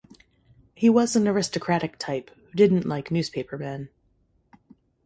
He 0.73 0.89
was 0.89 1.15
an 1.15 1.27
aristocratic 1.27 1.99
type, 1.99 2.31
who 2.35 2.53
didn't 2.55 2.87
like 2.87 3.11
newspaper 3.11 3.55
men. 3.55 3.89